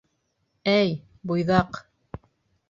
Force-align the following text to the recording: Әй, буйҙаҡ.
Әй, 0.73 0.89
буйҙаҡ. 1.33 1.79